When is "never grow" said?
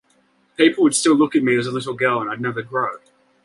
2.41-2.89